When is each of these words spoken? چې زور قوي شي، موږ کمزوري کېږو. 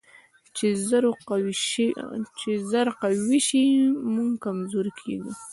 چې 2.43 2.53
زور 2.69 2.87
قوي 3.01 3.39
شي، 3.55 3.65
موږ 4.13 4.29
کمزوري 4.45 4.93
کېږو. 5.01 5.31